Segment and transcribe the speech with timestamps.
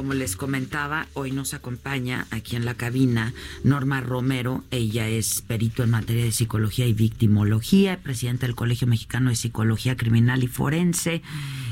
[0.00, 4.64] Como les comentaba, hoy nos acompaña aquí en la cabina Norma Romero.
[4.70, 9.98] Ella es perito en materia de psicología y victimología, presidenta del Colegio Mexicano de Psicología
[9.98, 11.20] Criminal y Forense.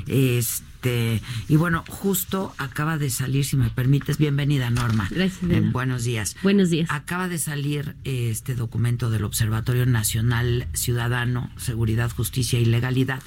[0.07, 5.09] Este, y bueno, justo acaba de salir, si me permites, bienvenida Norma.
[5.11, 5.51] Gracias.
[5.51, 6.37] Eh, buenos días.
[6.43, 6.91] Buenos días.
[6.93, 13.23] Acaba de salir eh, este documento del Observatorio Nacional Ciudadano, Seguridad, Justicia y Legalidad,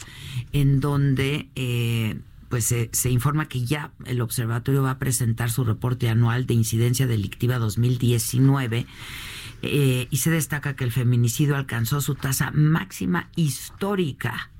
[0.54, 2.20] en donde eh,
[2.52, 7.08] pues se, informa que ya el observatorio va a presentar su reporte anual de incidencia
[7.08, 8.86] delictiva 2019
[9.62, 14.52] eh, y se destaca que el feminicidio alcanzó su tasa máxima histórica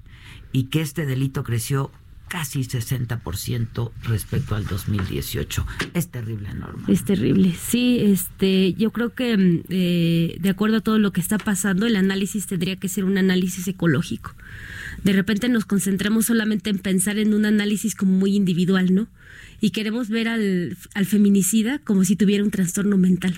[0.54, 1.92] y que este delito creció
[2.30, 5.68] casi 60% respecto al 2018.
[5.94, 6.86] Es terrible, Norma.
[6.88, 7.54] Es terrible.
[7.62, 11.98] Sí, este, yo creo que eh, de acuerdo a todo lo que está pasando, el
[11.98, 14.34] análisis tendría que ser un análisis ecológico.
[15.04, 19.08] De repente nos concentramos solamente en pensar en un análisis como muy individual, ¿no?
[19.60, 23.36] Y queremos ver al, al feminicida como si tuviera un trastorno mental,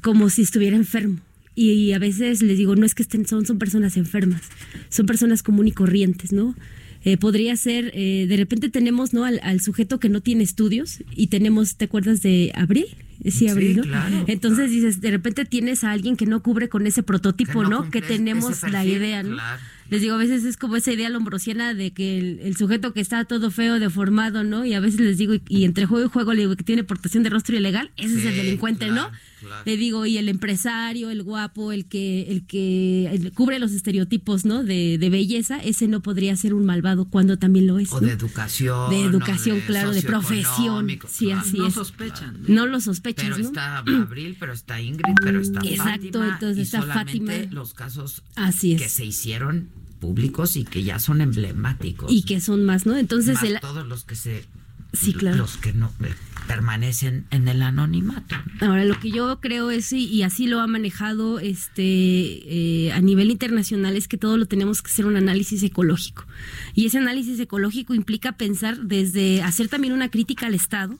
[0.00, 1.20] como si estuviera enfermo.
[1.54, 4.42] Y, y a veces les digo, no es que estén, son, son personas enfermas,
[4.88, 6.54] son personas común y corrientes, ¿no?
[7.02, 9.24] Eh, podría ser, eh, de repente tenemos ¿no?
[9.24, 12.86] Al, al, sujeto que no tiene estudios y tenemos, ¿te acuerdas de Abril?
[13.28, 13.82] Sí, Abril, ¿no?
[13.82, 14.72] claro, Entonces claro.
[14.72, 18.02] dices, de repente tienes a alguien que no cubre con ese prototipo, Que no Que
[18.02, 19.34] tenemos la idea, ¿no?
[19.34, 19.62] claro.
[19.90, 23.00] Les digo, a veces es como esa idea lombrosiana de que el, el, sujeto que
[23.00, 24.64] está todo feo, deformado, ¿no?
[24.64, 26.84] Y a veces les digo, y, y entre juego y juego le digo que tiene
[26.84, 29.18] portación de rostro ilegal, ese Sí, es el delincuente, claro, ¿no?
[29.40, 29.62] claro.
[29.66, 34.44] Le digo, y el empresario, el guapo, el que, el que el- cubre los estereotipos,
[34.44, 34.62] ¿no?
[34.62, 37.92] De, de belleza, ese no podría ser un malvado cuando también lo es.
[37.92, 38.06] O ¿no?
[38.06, 38.90] de educación.
[38.90, 40.88] De educación, claro, de profesión.
[41.08, 41.40] Sí, claro.
[41.40, 41.74] así no es.
[41.74, 42.38] sospechan.
[42.46, 43.44] No lo sospechas, Pero ¿no?
[43.44, 45.84] está Abril, pero está Ingrid, pero está Exacto,
[46.20, 46.28] Fátima.
[46.34, 47.52] entonces y está solamente Fátima.
[47.54, 48.82] los casos Así es.
[48.82, 49.68] que se hicieron
[50.00, 52.10] públicos y que ya son emblemáticos.
[52.10, 52.96] Y que son más, ¿no?
[52.96, 54.44] Entonces, Más el, todos los que se
[54.92, 55.36] Sí, claro.
[55.36, 56.12] los que no eh,
[56.48, 58.34] permanecen en el anonimato.
[58.60, 63.00] Ahora, lo que yo creo es, y, y así lo ha manejado este eh, a
[63.00, 66.26] nivel internacional, es que todo lo tenemos que hacer un análisis ecológico.
[66.74, 70.98] Y ese análisis ecológico implica pensar desde hacer también una crítica al Estado,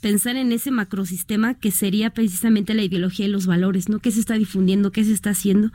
[0.00, 3.98] pensar en ese macrosistema que sería precisamente la ideología y los valores, ¿no?
[3.98, 4.92] ¿Qué se está difundiendo?
[4.92, 5.72] ¿Qué se está haciendo?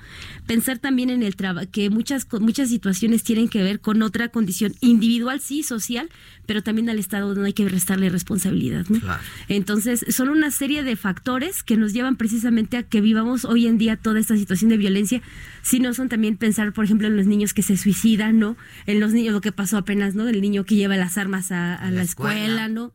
[0.47, 4.73] Pensar también en el trabajo, que muchas, muchas situaciones tienen que ver con otra condición
[4.81, 6.09] individual, sí, social,
[6.45, 8.99] pero también al Estado no hay que restarle responsabilidad, ¿no?
[8.99, 9.21] Claro.
[9.47, 13.77] Entonces, son una serie de factores que nos llevan precisamente a que vivamos hoy en
[13.77, 15.21] día toda esta situación de violencia.
[15.61, 18.57] Si no son también pensar, por ejemplo, en los niños que se suicidan, ¿no?
[18.85, 20.27] En los niños, lo que pasó apenas, ¿no?
[20.27, 22.67] El niño que lleva las armas a, a A la, la escuela, escuela.
[22.69, 22.93] ¿no?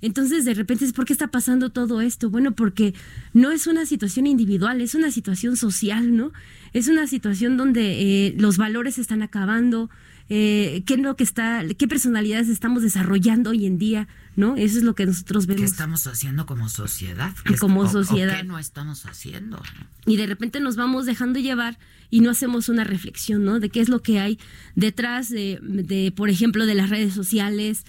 [0.00, 2.30] Entonces, de repente, es ¿por qué está pasando todo esto?
[2.30, 2.94] Bueno, porque
[3.34, 6.32] no es una situación individual, es una situación social, ¿no?
[6.72, 9.90] Es una situación donde eh, los valores se están acabando,
[10.30, 14.56] eh, qué es lo que está, qué personalidades estamos desarrollando hoy en día, ¿no?
[14.56, 15.70] Eso es lo que nosotros ¿Qué vemos.
[15.70, 17.32] estamos haciendo como sociedad?
[17.44, 18.36] ¿Qué es- Como o- o sociedad.
[18.36, 19.60] ¿Qué no estamos haciendo?
[20.06, 21.78] y de repente nos vamos dejando llevar
[22.10, 23.58] y no hacemos una reflexión, ¿no?
[23.60, 24.38] De qué es lo que hay
[24.74, 27.84] detrás de, de, por ejemplo, de las redes sociales,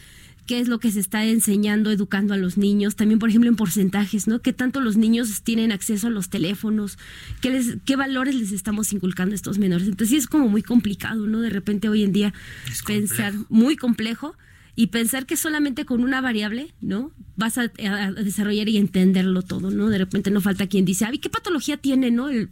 [0.49, 3.55] qué es lo que se está enseñando, educando a los niños, también, por ejemplo, en
[3.55, 4.41] porcentajes, ¿no?
[4.41, 6.97] ¿Qué tanto los niños tienen acceso a los teléfonos?
[7.39, 9.87] ¿Qué, les, qué valores les estamos inculcando a estos menores?
[9.87, 11.41] Entonces sí es como muy complicado, ¿no?
[11.41, 12.33] De repente hoy en día
[12.67, 13.53] Es pensar complejo.
[13.53, 14.35] muy complejo
[14.75, 17.11] y pensar que solamente con una variable, ¿no?
[17.35, 19.87] Vas a, a desarrollar y entenderlo todo, ¿no?
[19.89, 22.29] De repente no falta quien dice, ay, ¿qué patología tiene, no?
[22.29, 22.49] El-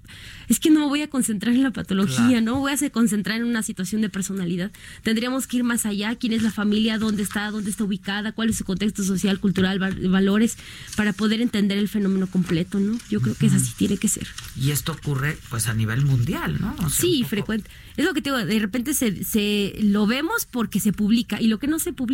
[0.48, 2.42] es que no me voy a concentrar en la patología, Claro.
[2.42, 2.60] ¿no?
[2.60, 4.72] Voy a concentrar en una situación de personalidad.
[5.04, 8.50] Tendríamos que ir más allá, quién es la familia, dónde está, dónde está ubicada, cuál
[8.50, 10.58] es su contexto social, cultural, va- valores,
[10.96, 12.98] para poder entender el fenómeno completo, ¿no?
[13.10, 14.28] Yo creo que es así, tiene que ser.
[14.60, 16.74] Y esto ocurre pues a nivel mundial, ¿no?
[16.80, 17.70] O sea, Sí, poco- frecuente.
[17.98, 21.48] Es lo que te digo, de repente se, se lo vemos porque se publica y
[21.48, 22.07] lo que no se publica.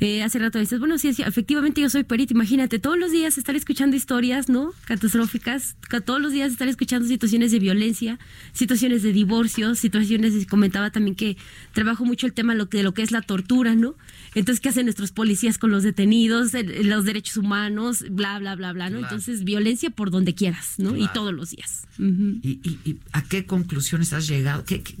[0.00, 3.38] Eh, hace rato dices, bueno, sí, sí, efectivamente yo soy perito, imagínate, todos los días
[3.38, 4.72] estar escuchando historias, ¿no?
[4.86, 8.18] Catastróficas, ca- todos los días estar escuchando situaciones de violencia,
[8.52, 11.36] situaciones de divorcio, situaciones, comentaba también que
[11.72, 13.94] trabajo mucho el tema de lo que es la tortura, ¿no?
[14.34, 16.50] Entonces, ¿qué hacen nuestros policías con los detenidos,
[16.82, 18.98] los derechos humanos, bla, bla, bla, bla, ¿no?
[18.98, 19.14] Claro.
[19.14, 20.96] Entonces, violencia por donde quieras, ¿no?
[20.96, 21.86] Y todos los días.
[22.00, 24.64] ¿Y, y, y a qué conclusiones has llegado?
[24.64, 24.96] ¿Qué, qué,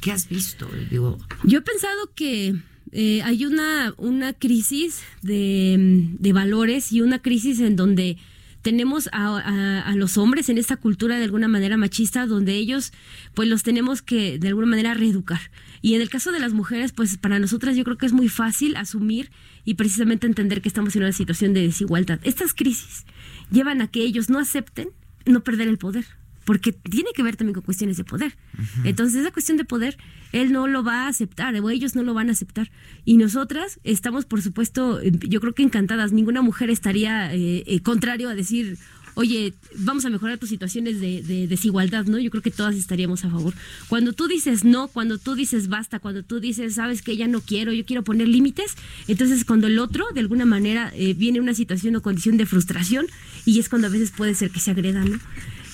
[0.00, 0.68] qué has visto?
[0.90, 2.56] Digo, Yo he pensado que
[2.92, 8.16] eh, hay una, una crisis de, de valores y una crisis en donde
[8.62, 12.92] tenemos a, a, los hombres en esta cultura de alguna manera machista donde ellos
[13.34, 15.40] pues los tenemos que de alguna manera reeducar.
[15.80, 18.28] Y en el caso de las mujeres, pues para nosotras yo creo que es muy
[18.28, 19.30] fácil asumir
[19.64, 22.20] y precisamente entender que estamos en una situación de desigualdad.
[22.24, 23.06] Estas crisis
[23.50, 24.88] llevan a que ellos no acepten
[25.24, 26.17] no perder el poder
[26.48, 28.34] porque tiene que ver también con cuestiones de poder.
[28.82, 29.98] Entonces, esa cuestión de poder,
[30.32, 32.70] él no lo va a aceptar, o ellos no lo van a aceptar.
[33.04, 36.12] Y nosotras estamos, por supuesto, yo creo que encantadas.
[36.12, 38.78] Ninguna mujer estaría eh, eh, contrario a decir,
[39.14, 42.18] oye, vamos a mejorar tus situaciones de, desigualdad, ¿no?
[42.18, 43.52] Yo creo que todas estaríamos a favor.
[43.88, 47.42] Cuando tú dices no, cuando tú dices basta, cuando tú dices, sabes que ya no
[47.42, 48.74] quiero, yo quiero poner límites,
[49.06, 53.04] entonces cuando el otro, de alguna manera, eh, viene una situación o condición de frustración,
[53.44, 55.18] y es cuando a veces puede ser que se agreda, ¿no?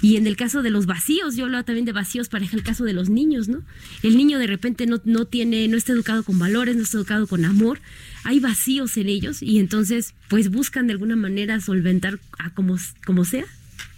[0.02, 2.85] Y en el caso de los vacíos, yo hablo también de vacíos para el caso
[2.85, 3.62] de los niños, ¿no?
[4.02, 7.26] El niño de repente no, no tiene, no está educado con valores, no está educado
[7.26, 7.81] con amor,
[8.25, 13.25] hay vacíos en ellos y entonces pues buscan de alguna manera solventar a como, como
[13.25, 13.46] sea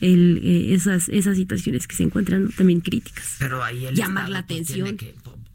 [0.01, 3.37] el, eh, esas, esas situaciones que se encuentran también críticas.
[3.39, 4.99] Pero ahí el llamar la pues, atención.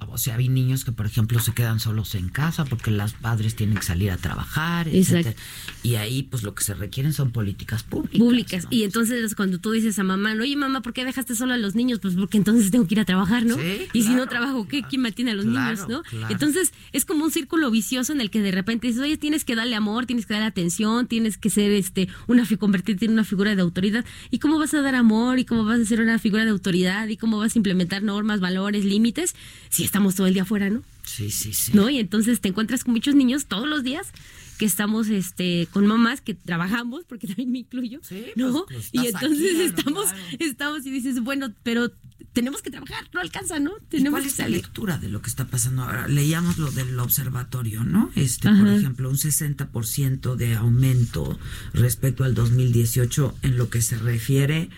[0.09, 3.55] O sea, hay niños que, por ejemplo, se quedan solos en casa porque las padres
[3.55, 5.35] tienen que salir a trabajar, etc.
[5.83, 8.19] Y ahí, pues, lo que se requieren son políticas públicas.
[8.19, 8.67] Públicas.
[8.69, 11.75] Y entonces, cuando tú dices a mamá, oye, mamá, ¿por qué dejaste solo a los
[11.75, 11.99] niños?
[11.99, 13.57] Pues porque entonces tengo que ir a trabajar, ¿no?
[13.93, 14.83] y si no trabajo, ¿qué?
[14.83, 16.01] ¿Quién mantiene a los niños, no?
[16.29, 19.55] Entonces, es como un círculo vicioso en el que de repente dices, oye, tienes que
[19.55, 23.55] darle amor, tienes que darle atención, tienes que ser, este, una, convertirte en una figura
[23.55, 24.05] de autoridad.
[24.29, 25.39] ¿Y cómo vas a dar amor?
[25.39, 27.07] ¿Y cómo vas a ser una figura de autoridad?
[27.07, 29.35] ¿Y cómo vas a implementar normas, valores, límites?
[29.69, 30.83] Si estamos todo el día afuera, ¿no?
[31.03, 31.71] Sí, sí, sí.
[31.73, 31.89] ¿No?
[31.89, 34.11] Y entonces te encuentras con muchos niños todos los días
[34.57, 39.03] que estamos este con mamás que trabajamos porque también me incluyo sí, no pues, pues,
[39.03, 40.05] y entonces estamos
[40.37, 41.91] estamos y dices bueno pero
[42.33, 43.71] tenemos que trabajar, no alcanza, ¿no?
[43.89, 46.07] Tenemos ¿Cuál es la lectura de lo que está pasando ahora?
[46.07, 48.09] Leíamos lo del observatorio, ¿no?
[48.15, 51.37] Este, por ejemplo, un 60% de aumento
[51.73, 54.69] respecto al 2018 en lo que se refiere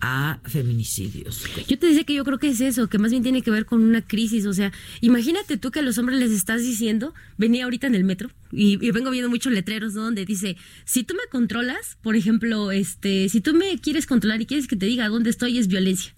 [0.00, 1.44] a feminicidios.
[1.68, 3.66] Yo te decía que yo creo que es eso, que más bien tiene que ver
[3.66, 7.64] con una crisis, o sea, imagínate tú que a los hombres les estás diciendo, venía
[7.64, 11.98] ahorita en el metro y, vengo viendo muchos letreros donde dice, si tú me controlas,
[12.02, 15.58] por ejemplo, este, si tú me quieres controlar y quieres que te diga dónde estoy
[15.58, 16.14] es violencia.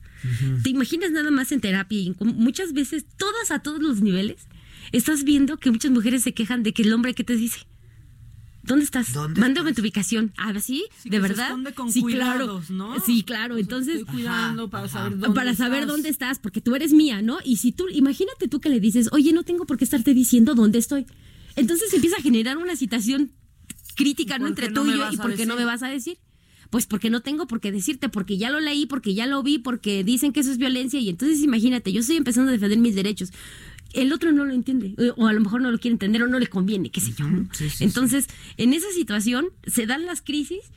[0.62, 4.48] ¿Te imaginas nada más en terapia y muchas veces, todas a todos los niveles,
[4.90, 7.66] estás viendo que muchas mujeres se quejan de que el hombre que te dice,
[8.64, 9.14] ¿Dónde estás?
[9.36, 10.32] Mándame tu ubicación.
[10.38, 10.86] Ah, ¿sí?
[11.04, 11.54] ¿De verdad?
[11.90, 12.62] sí, claro.
[12.70, 12.98] ¿no?
[13.00, 13.58] Sí, claro.
[13.58, 17.38] Entonces, estoy cuidando para saber dónde Para saber dónde estás, porque tú eres mía, ¿no?
[17.44, 20.54] Y si tú, imagínate tú que le dices, oye, no tengo por qué estarte diciendo
[20.54, 21.06] dónde estoy.
[21.56, 23.32] Entonces empieza a generar una situación
[23.96, 24.48] crítica, ¿no?
[24.48, 26.18] Entre tú y yo, y por qué no me vas a decir.
[26.70, 29.58] Pues porque no tengo por qué decirte, porque ya lo leí, porque ya lo vi,
[29.58, 32.94] porque dicen que eso es violencia y entonces imagínate, yo estoy empezando a defender mis
[32.94, 33.30] derechos.
[33.94, 36.26] El otro no lo entiende, eh, o a lo mejor no lo quiere entender o
[36.26, 37.26] no le conviene, qué sé yo.
[37.80, 40.70] entonces, en esa situación se dan las crisis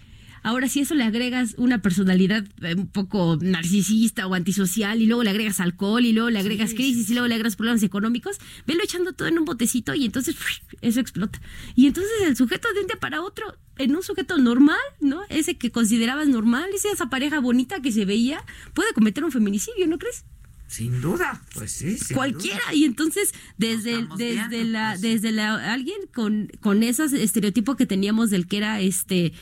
[0.48, 5.24] Ahora, si eso le agregas una personalidad eh, un poco narcisista o antisocial, y luego
[5.24, 8.82] le agregas alcohol, y luego le agregas crisis, y luego le agregas problemas económicos, velo
[8.82, 10.38] echando todo en un botecito y entonces
[10.82, 11.42] eso explota.
[11.76, 15.22] Y entonces el sujeto de un día para otro, en un sujeto normal, ¿no?
[15.28, 18.44] Ese que considerabas normal, esa pareja bonita que se veía,
[18.74, 20.24] puede cometer un feminicidio, ¿no crees?
[20.68, 21.98] Sin duda, pues sí.
[22.14, 22.74] Cualquiera.
[22.74, 25.02] Y entonces, desde, desde la, pues.
[25.02, 29.34] desde la, alguien con, con esos estereotipos que teníamos del que era este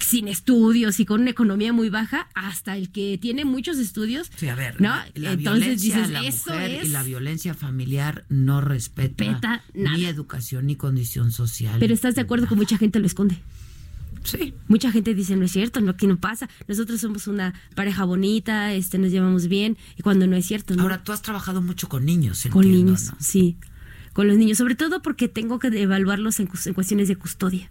[0.00, 4.30] sin estudios y con una economía muy baja hasta el que tiene muchos estudios.
[4.36, 4.94] Sí, a ver, ¿no?
[5.14, 6.52] La, Entonces dices, la eso
[6.82, 11.76] y la violencia familiar no respeta, ni educación ni condición social.
[11.80, 13.38] Pero estás de acuerdo que mucha gente lo esconde.
[14.30, 14.54] Sí.
[14.68, 16.48] Mucha gente dice, no es cierto, no, aquí no pasa.
[16.66, 20.74] Nosotros somos una pareja bonita, este, nos llevamos bien, y cuando no es cierto.
[20.74, 20.82] ¿no?
[20.82, 23.56] Ahora, tú has trabajado mucho con niños, Con niños, sí.
[24.12, 27.70] Con los niños, sobre todo porque tengo que evaluarlos en cuestiones de custodia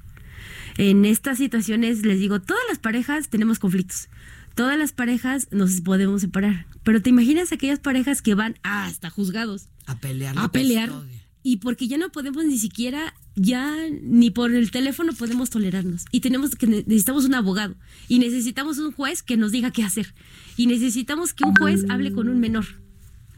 [0.78, 4.10] en estas situaciones les digo, todas las parejas tenemos conflictos.
[4.56, 6.66] Todas las parejas nos podemos separar.
[6.84, 9.68] Pero te imaginas aquellas parejas que van hasta juzgados.
[9.86, 10.36] A pelear.
[10.38, 10.92] A pelear.
[11.44, 16.06] Y porque ya no podemos ni siquiera, ya ni por el teléfono podemos tolerarnos.
[16.12, 17.76] Y tenemos que necesitamos un abogado.
[18.08, 20.14] Y necesitamos un juez que nos diga qué hacer.
[20.58, 22.66] Y necesitamos que un juez hable con un menor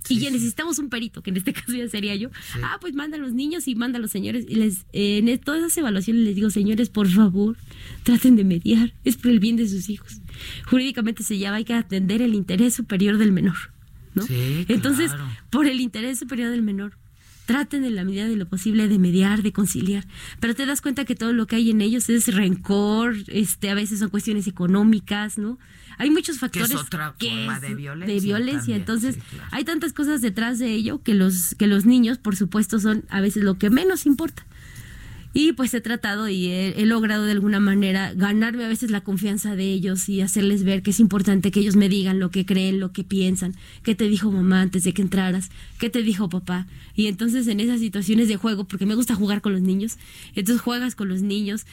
[0.10, 2.30] y ya necesitamos un perito, que en este caso ya sería yo.
[2.64, 4.46] Ah, pues manda a los niños y manda a los señores.
[4.48, 7.58] Y les, en e, todas esas evaluaciones les digo, señores, por favor,
[8.04, 8.94] traten de mediar.
[9.04, 10.22] Es por el bien de sus hijos.
[10.66, 13.58] Jurídicamente se llama, hay que atender el interés superior del menor.
[14.16, 14.26] ¿no?
[14.68, 15.12] Entonces,
[15.50, 16.98] por el interés superior del menor.
[17.50, 20.06] Traten en la medida de lo posible de mediar, de conciliar,
[20.40, 23.74] pero te das cuenta que todo lo que hay en ellos es rencor, este, a
[23.74, 25.58] veces son cuestiones económicas, ¿no?
[25.98, 28.14] Hay muchos factores que es otra forma de violencia.
[28.14, 29.18] De violencia, entonces
[29.50, 33.20] hay tantas cosas detrás de ello que los que los niños, por supuesto, son a
[33.20, 34.46] veces lo que menos importa.
[35.32, 39.56] Y pues he tratado y he, logrado de alguna manera ganarme a veces la confianza
[39.56, 42.80] de ellos y hacerles ver que es importante que ellos me digan lo que creen,
[42.80, 46.66] lo que piensan, qué te dijo mamá antes de que entraras, qué te dijo papá.
[46.96, 49.98] Y entonces en esas situaciones de juego, porque me gusta jugar con los niños,
[50.34, 51.66] entonces juegas con los niños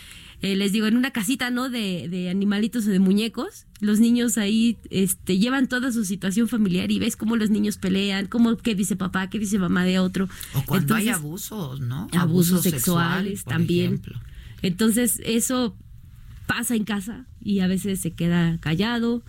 [0.42, 1.70] eh, les digo, en una casita, ¿no?
[1.70, 6.90] De, de, animalitos o de muñecos, los niños ahí este, llevan toda su situación familiar
[6.90, 10.28] y ves cómo los niños pelean, cómo, qué dice papá, qué dice mamá de otro.
[10.54, 12.08] O cuando hay abusos, ¿no?
[12.12, 14.02] Abusos, sexuales también.
[14.62, 15.76] Entonces, eso
[16.46, 19.22] pasa en casa y a veces se queda callado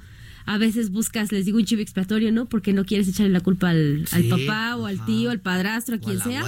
[0.48, 2.48] a veces buscas, les digo, un chivo expiatorio, ¿no?
[2.48, 6.22] Porque no quieres echarle la culpa al, papá o al tío, al padrastro, a quien
[6.22, 6.42] sea.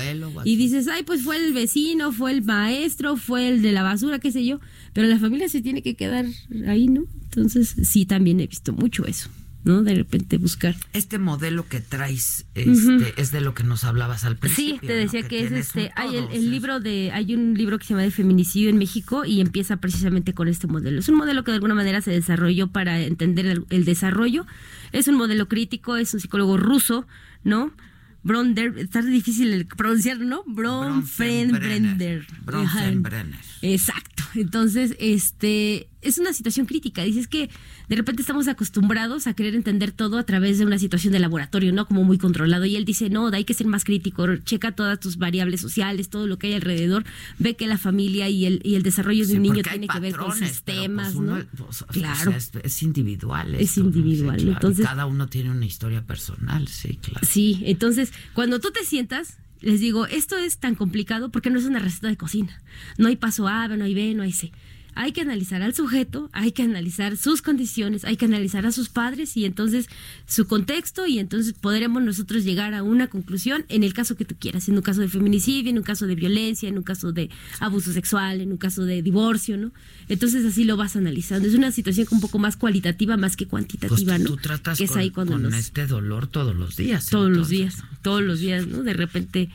[0.46, 4.20] y dices, ay, pues fue el vecino, fue el maestro, fue el de la basura,
[4.20, 4.62] qué sé yo.
[4.94, 6.25] Pero la familia se tiene que quedar
[6.65, 7.03] ahí, ¿no?
[7.25, 9.29] Entonces, sí, también he visto mucho eso.
[9.63, 9.83] ¿No?
[9.83, 10.75] De repente buscar.
[10.93, 14.79] Este modelo que traes este, es de lo que nos hablabas al principio.
[14.79, 17.89] Sí, te decía que, es este, hay el, libro de, hay un libro que se
[17.93, 20.99] llama de feminicidio en México y empieza precisamente con este modelo.
[20.99, 24.45] Es un modelo que de alguna manera se desarrolló para entender el, desarrollo.
[24.91, 27.05] Es un modelo crítico, es un psicólogo ruso,
[27.43, 27.73] ¿no?
[28.21, 30.43] Bronder, está difícil pronunciar, ¿no?
[30.45, 32.27] Bronfenbrenner.
[32.43, 33.39] Bronfenbrenner.
[33.61, 34.23] Exacto.
[34.35, 37.03] Entonces, este, es una situación crítica.
[37.03, 37.50] Dices que
[37.88, 41.74] de repente estamos acostumbrados a querer entender todo a través de una situación de laboratorio,
[41.74, 41.88] ¿no?
[41.88, 42.65] Como muy controlado.
[42.65, 46.27] Y él dice, no, hay que ser más crítico, checa todas tus variables sociales, todo
[46.27, 47.03] lo que hay alrededor,
[47.38, 50.15] ve que la familia y el, y el desarrollo de un niño tiene que ver
[50.15, 51.46] con sistemas, pues, ¿no?
[51.58, 52.34] Pues, claro.
[52.63, 53.56] es, individual.
[53.56, 54.39] es individual.
[54.39, 57.27] entonces, cada uno tiene una historia personal, sí, claro.
[57.27, 61.65] Sí, entonces, cuando tú te sientas les digo, esto es tan complicado porque no es
[61.65, 62.62] una receta de cocina.
[62.98, 64.53] No hay paso A, no hay B, no hay C
[64.96, 68.89] hay que analizar al sujeto, hay que analizar sus condiciones, hay que analizar a sus
[68.89, 69.88] padres y entonces
[70.27, 74.36] su contexto y entonces podremos nosotros llegar a una conclusión en el caso que tú
[74.38, 77.29] quieras, en un caso de feminicidio, en un caso de violencia, en un caso de
[77.60, 79.72] abuso sexual, en un caso de divorcio, ¿no?
[80.08, 81.48] Entonces así lo vas analizando.
[81.48, 84.29] Es una situación un poco más cualitativa más que cuantitativa, pues ¿no?
[84.29, 87.08] Tú tratas que es ahí cuando con este dolor todos los días.
[87.08, 88.84] Todos los días, todos los días, ¿no?
[88.84, 89.50] De repente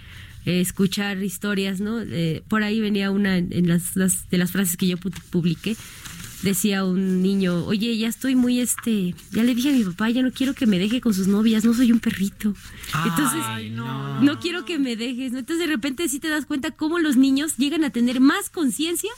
[0.47, 2.01] eh, escuchar historias, ¿no?
[2.01, 5.77] Eh, por ahí venía una en las, de las frases que yo publiqué.
[6.43, 10.21] Decía un niño, oye, ya estoy muy este, ya le dije a mi papá, ya
[10.21, 12.55] no quiero que me deje con sus novias, no soy un perrito.
[13.07, 14.21] Entonces, no.
[14.21, 14.39] no.
[14.41, 15.33] quiero que me dejes.
[15.33, 19.11] Entonces de repente sí te das cuenta cómo los niños llegan a tener más conciencia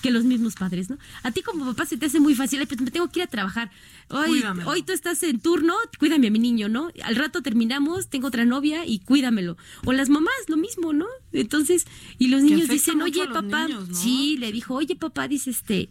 [0.00, 0.96] que los mismos padres, ¿no?
[1.22, 3.28] A ti como papá se te hace muy fácil, pues me tengo que ir a
[3.28, 3.70] trabajar.
[4.10, 6.90] Hoy, hoy tú estás en turno, cuídame a mi niño, ¿no?
[7.04, 9.56] Al rato terminamos, tengo otra novia y cuídamelo.
[9.84, 11.06] O las mamás, lo mismo, ¿no?
[11.32, 11.86] Entonces,
[12.18, 15.90] y los niños dicen, oye, papá, sí, le dijo, oye, papá, dice este,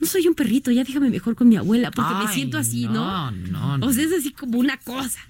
[0.00, 3.30] no soy un perrito, ya déjame mejor con mi abuela, porque me siento así, ¿no?
[3.32, 5.20] No, no, O sea, es así como una cosa.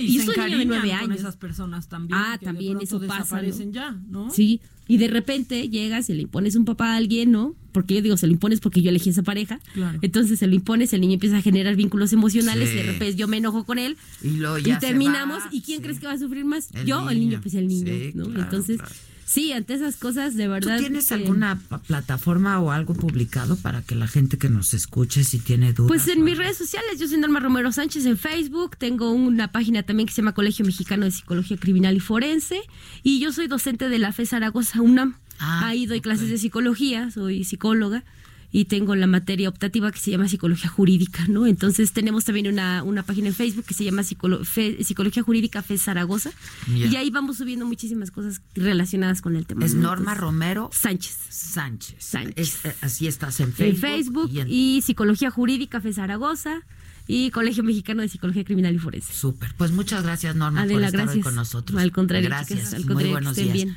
[0.00, 1.08] y, se de nueve años.
[1.08, 2.20] con esas personas también.
[2.20, 3.22] Ah, también eso pasa.
[3.22, 4.30] Desaparecen ya, ¿no?
[4.30, 7.54] Sí, y de repente llegas y le impones un papá a alguien, ¿no?
[7.72, 9.60] Porque yo digo, se lo impones porque yo elegí esa pareja.
[10.02, 13.28] Entonces se lo impones, el niño empieza a generar vínculos emocionales y de repente yo
[13.28, 13.96] me enojo con él.
[14.22, 15.42] Y, terminamos.
[15.52, 16.70] ¿Y quién crees que va a sufrir más?
[16.84, 17.40] ¿Yo o el niño?
[17.40, 18.40] Pues el niño, ¿no?
[18.40, 18.80] Entonces
[19.28, 20.78] Sí, ante esas cosas, de verdad.
[20.78, 25.38] ¿Tú tienes alguna plataforma o algo publicado para que la gente que nos escuche, si
[25.38, 25.88] tiene dudas?
[25.88, 29.82] Pues en mis redes sociales, yo soy Norma Romero Sánchez en Facebook, tengo una página
[29.82, 32.62] también que se llama Colegio Mexicano de Psicología Criminal y Forense,
[33.02, 35.16] y yo soy docente de la FE Zaragoza UNAM.
[35.38, 38.04] Ah, Ahí doy clases de psicología, soy psicóloga
[38.50, 41.46] y tengo la materia optativa que se llama psicología jurídica, ¿no?
[41.46, 46.30] Entonces tenemos también una, una página en Facebook que se llama Psicología Jurídica FE Zaragoza
[46.66, 49.66] y ahí vamos subiendo muchísimas cosas relacionadas con el tema.
[49.66, 51.16] Es Norma Romero Sánchez.
[51.28, 51.96] Sánchez.
[51.98, 52.64] Sánchez.
[52.64, 53.74] Eh, así estás en Facebook.
[53.74, 56.60] En Facebook y, Psicología Jurídica FE Zaragoza
[57.06, 59.12] y Colegio Mexicano de Psicología Criminal y Forense.
[59.12, 59.54] Súper.
[59.56, 61.80] Pues muchas gracias, Norma, por estar hoy con nosotros.
[61.80, 62.72] Al contrario, gracias.
[62.72, 63.52] al contrario, Muy buenos días.
[63.52, 63.76] Bien.